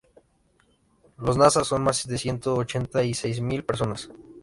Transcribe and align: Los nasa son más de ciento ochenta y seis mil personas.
Los 1.19 1.37
nasa 1.37 1.63
son 1.63 1.83
más 1.83 2.07
de 2.07 2.17
ciento 2.17 2.55
ochenta 2.55 3.03
y 3.03 3.13
seis 3.13 3.39
mil 3.39 3.63
personas. 3.63 4.09